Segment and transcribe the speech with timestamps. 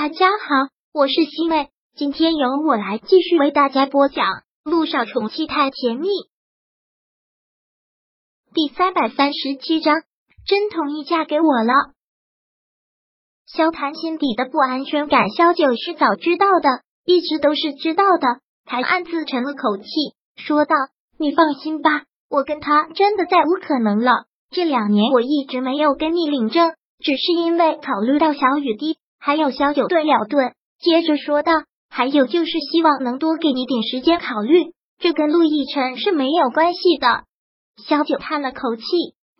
[0.00, 4.26] 大家好，我是西妹，今天由我来继续为大家播讲
[4.62, 6.06] 《路上宠妻太甜蜜》
[8.54, 10.02] 第三百三十七章。
[10.46, 11.72] 真同意嫁给我了？
[13.44, 16.68] 萧谈心底的不安全感，萧九是早知道的，
[17.04, 18.38] 一直都是知道的。
[18.66, 19.88] 才暗自沉了口气，
[20.36, 20.76] 说道
[21.18, 24.26] ：“你放心吧，我跟他真的再无可能了。
[24.50, 26.70] 这两年我一直没有跟你领证，
[27.00, 31.52] 只是因为考虑到小雨滴。”还有小九顿了顿，接着说道
[31.90, 37.24] ：“还有就是希望能多给你点时间考虑，这跟陆亦辰是没有关系的。”
[37.86, 38.84] 小九叹了口气，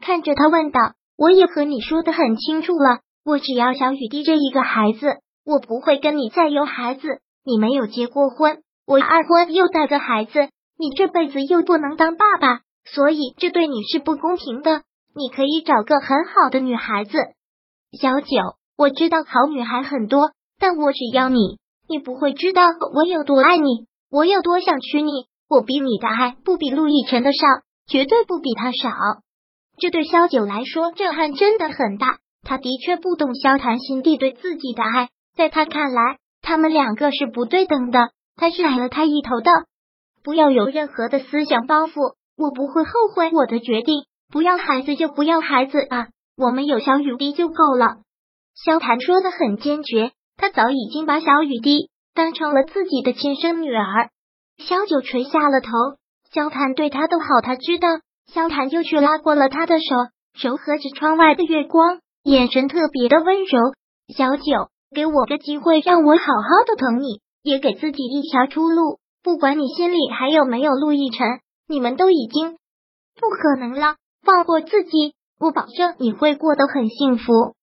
[0.00, 7.20] 看着他问道：“我也和你说的很清楚了，我只要小雨滴这一个孩子，我不会跟你再有孩子。
[7.44, 14.82] 你没有结过婚，我二婚又带个孩子，你这辈子又不能当爸爸，所以这对你是不公平的。
[15.14, 17.12] 你可以找个很好的女孩子。”
[17.98, 18.57] 小九。
[18.78, 22.62] 我知道好女孩很多，但我只要你，你不会知道
[22.94, 25.26] 我有多爱你，我有多想娶你。
[25.48, 27.38] 我比你的爱不比陆亦辰的少，
[27.88, 28.90] 绝对不比他少。
[29.78, 32.18] 这对萧九来说震撼真的很大。
[32.44, 38.10] 他的确不懂萧谈心地对自己的爱，在他看来，他们两个是不对等的。
[38.36, 39.50] 他是矮了他一头的。
[40.22, 44.04] 不要有任何的思想包袱，我不会后悔我的决定。
[44.30, 48.02] 不要孩子就不要孩子啊，我们有小雨滴就够了。
[48.64, 54.10] 萧谈说的很坚决，他早已经把小雨滴当成了自己的亲生女儿。
[54.58, 55.70] 萧九垂下了头，
[56.32, 57.88] 萧谈对他都好，他知道。
[58.26, 59.94] 萧谈就去拉过了他的手，
[60.42, 63.58] 柔和着窗外的月光，眼神特别的温柔。
[64.14, 68.98] 小九，给我个机会，让我好好的疼你，也给自己一条出路。
[69.22, 71.26] 不管你心里还有没有陆亦辰，
[71.68, 72.58] 你们都已经
[73.18, 73.94] 不可能了。
[74.22, 77.54] 放过自己，我保证你会过得很幸福。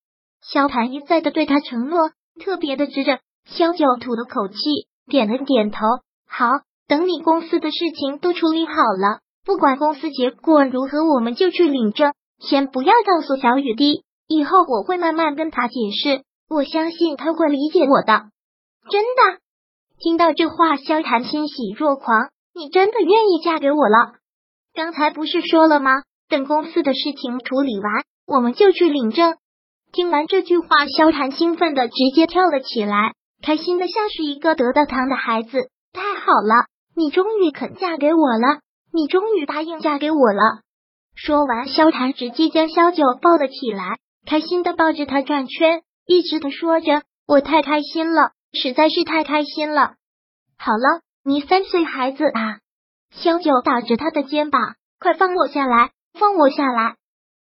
[0.51, 3.19] 萧谈一再的对他承诺，特别的直着。
[3.45, 4.55] 萧九吐了口气，
[5.07, 5.79] 点了点头。
[6.27, 6.47] 好，
[6.87, 12.13] 等你公司的事情都处理好了，不管公司结果如何，我们就去领证。
[12.39, 16.23] 先不要告诉小雨滴，以后我会慢慢跟他解释。
[16.49, 18.25] 我相信他会理解我的。
[18.89, 19.39] 真的，
[19.99, 22.29] 听到这话，萧谈欣喜若狂。
[22.53, 24.13] 你真的愿意嫁给我了？
[24.73, 25.91] 刚才不是说了吗？
[26.29, 29.37] 等公司的事情处理完，我们就去领证。
[29.95, 35.69] 听完这句话，萧谈兴奋的直接跳了起来，开心的像是一个得到糖的孩子。
[35.93, 36.65] 太好了，
[36.97, 38.59] 你终于肯嫁给我了，
[38.91, 40.59] 你终于答应嫁给我了。
[41.15, 43.95] 说完，萧谈直接将萧九抱了起来，
[44.27, 49.93] 开心的抱着他转圈，一直的说着：“我太开心了，实在是太开心了。”
[50.59, 52.59] 好了，你三岁孩子啊！
[53.11, 54.61] 萧九打着他的肩膀
[54.99, 56.95] ：“快放我下来，放我下来！”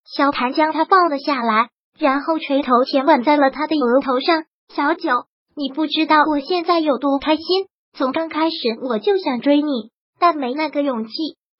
[0.06, 1.70] 萧谈将他放了下来。
[1.98, 4.44] 然后垂头前吻在了他的额头上。
[4.74, 7.46] 小九，你不知道我现在有多开心。
[7.96, 11.12] 从刚开始我就想追你，但没那个勇气，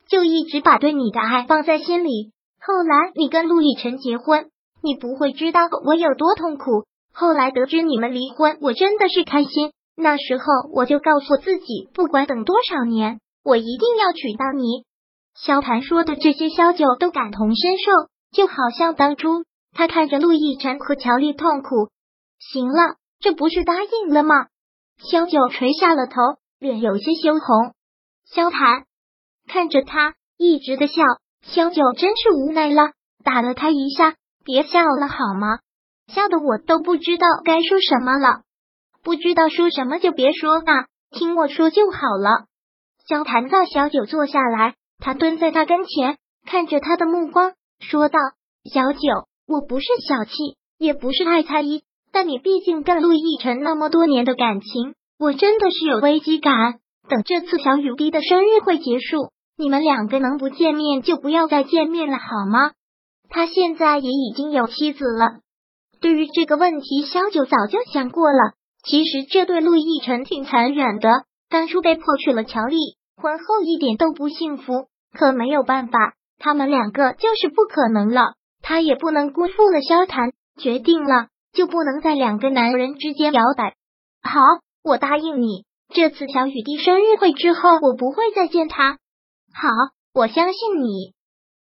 [0.08, 2.32] 就一直把对你的爱放在心里。
[2.60, 4.50] 后来你跟陆亦辰结婚，
[4.82, 6.86] 你不会知道我有多痛苦。
[7.14, 9.72] 后来得知你们离婚，我真的是开心。
[9.96, 14.86] 那时候我就告诉自己，不管等多少年，我一定要娶到你。
[15.36, 17.92] 萧盘说的这些，萧九都感同身受，
[18.32, 19.44] 就好像当初。
[19.74, 21.90] 他看着陆亦辰和乔丽痛苦，
[22.40, 24.48] 行了，这不是答应了吗？
[24.98, 26.16] 萧九垂下了头，
[26.60, 27.74] 脸有些羞红。
[28.26, 28.86] 萧谈
[29.48, 31.02] 看着他一直的笑，
[31.42, 32.92] 萧九真是无奈了，
[33.24, 35.60] 打了他一下，别笑了好吗？
[36.08, 38.44] 笑的我都不知道该说什么了，
[39.02, 42.46] 不知道说什么就别说啊，听我说就好了。
[43.08, 48.20] 萧谈叫小九坐下来，他蹲在他跟前，看着他的目光说道
[48.72, 49.00] ：“小九。”
[49.54, 50.32] 我不是小气，
[50.80, 56.80] 也不是太猜疑，但你毕竟跟陆亦辰那么多年的感情，我真的是有危机感。
[57.08, 62.72] 等这次小雨滴的生日会结束，你们两个能不见面就不要再见面了，好吗？
[63.30, 65.42] 他现在也已经有妻子了。
[66.02, 68.54] 对于这个问题，萧九早就想过了。
[68.84, 71.10] 其实这对陆亦辰挺残忍的，
[71.48, 72.78] 当初被迫娶了乔丽，
[73.22, 74.88] 婚后一点都不幸福。
[75.14, 78.34] 可没有办法，他们两个就是不可能了。
[78.64, 83.76] 他也不能辜负了萧谈，决定了就不能在两个男人之间摇摆。
[84.24, 84.40] 好，
[84.84, 88.98] 我答应你，这次小雨滴生日会之后，我不会再见他。
[89.54, 89.70] 好，
[90.16, 91.14] 我相信你。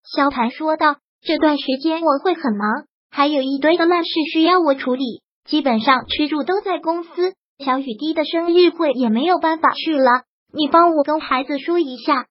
[0.03, 0.95] 萧谈说道。
[1.25, 7.33] 这段时间我会很忙，还有一堆的烂事需要我处理，基本上吃住都在公司。
[7.59, 10.23] 小雨滴的生日会也没有办法去了，
[10.53, 12.25] 你帮我跟孩子说一下，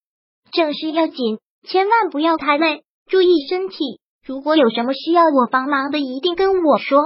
[0.53, 4.02] 正事要紧，千万不要太累，注意身体。
[4.25, 7.01] 如果有什么需要我帮忙的，一定跟我说。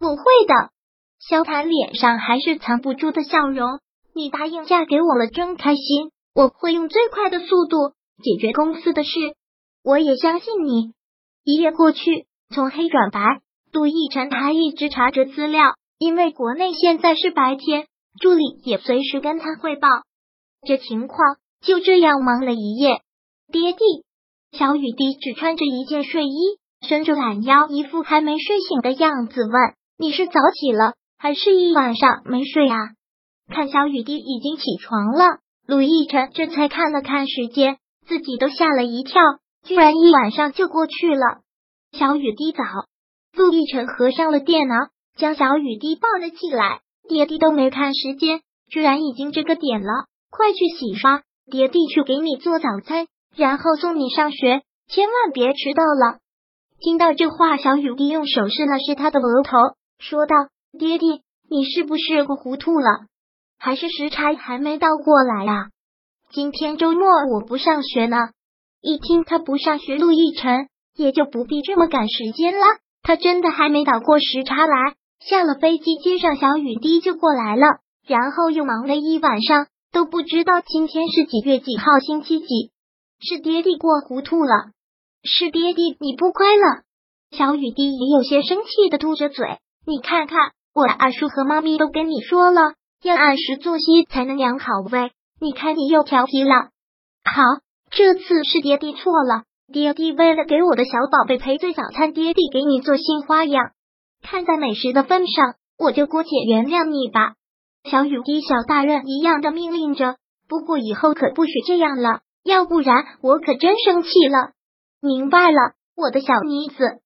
[0.00, 0.70] 我会的。
[1.20, 3.80] 萧谈脸上还是藏不住的笑容。
[4.14, 6.10] 你答应嫁给我了，真开心。
[6.34, 9.10] 我会用最快的速度解决公司的事。
[9.84, 10.92] 我也相信你。
[11.44, 13.20] 一夜过去，从黑转白，
[13.72, 17.86] 杜奕辰他一直查着资料，因为国内现在是白天，
[18.20, 19.88] 助理也随时跟他汇报。
[20.66, 23.02] 这情况就这样忙了一夜。
[23.50, 23.78] 爹地，
[24.52, 29.52] 小雨滴只穿着一件睡衣，伸着懒腰，一副还没睡醒的样子，问
[29.98, 32.76] ：“你是早起了，还是一晚上没睡啊？”
[33.52, 39.20] 看小雨滴已经起床了，陆亦辰这才看了看时间，自己都吓了一跳，
[39.64, 41.40] 居然一晚上就过去了。
[41.92, 42.62] 小雨滴早，
[43.36, 44.74] 陆亦辰合上了电脑，
[45.16, 46.80] 将小雨滴抱了起来。
[47.08, 48.40] 爹地都没看时间，
[48.70, 53.06] 居然已经这个点了，快去洗刷，爹地去给你做早餐，
[53.36, 56.18] 然后送你上学，千万别迟到了。
[56.80, 59.56] 听到这话，小雨滴用手试了试他的额头，
[59.98, 60.36] 说道
[60.78, 63.06] ：“爹地，你是不是糊涂了？”
[63.58, 65.70] 还是时差还没倒过来呀？
[66.30, 68.16] 今天周末我不上学呢。
[68.80, 72.64] 一听他不上学，陆亦辰也就不必这么赶时间了。
[73.02, 74.94] 他真的还没倒过时差来。
[75.18, 82.70] 下了飞机，接上小雨滴就过来了，然后又忙了一晚上，都不知道今天是几月几号，星期几。
[83.20, 84.70] 是爹地过糊涂了，
[85.22, 86.82] 是爹地你不乖了。
[87.30, 92.74] 小雨滴也有些生气的嘟着嘴，你看看，我二叔和妈咪都跟你说了。
[93.02, 95.12] 要按时作息才能养好胃。
[95.40, 96.70] 你看你又调皮了。
[97.24, 97.42] 好，
[97.90, 99.44] 这次是爹地错了。
[99.72, 103.72] 爹地为了给我的小宝贝赔罪早餐，爹地给你做新花样。
[104.22, 107.34] 看在美食的份上，我就姑且原谅你吧。
[107.84, 110.16] 小雨滴小大人一样的命令着。
[110.48, 114.52] 不过以后可不许这样了，要不然我可真生气了。
[115.00, 117.00] 明白了，我的小妮子。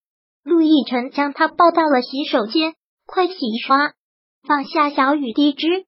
[0.45, 2.75] 陆亦辰将她抱到了洗手间，
[3.07, 3.35] 快洗
[3.65, 3.93] 刷。
[4.47, 5.87] 放下小雨滴之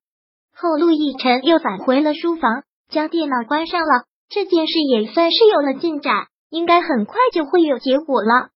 [0.55, 4.05] 后，陆亦辰又返回了书房，将电脑关上了。
[4.29, 8.51] 这件事也算是有了进展，应该很快就会有结果了。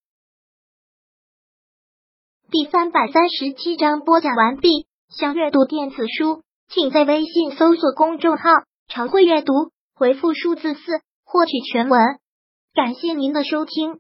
[2.50, 4.87] 第三百三十七章播讲完毕。
[5.08, 8.50] 想阅读电子书，请在微信搜索公众号
[8.88, 9.52] “常会阅读”，
[9.98, 10.80] 回复数字四
[11.24, 12.00] 获取全文。
[12.72, 13.98] 感谢您的收听。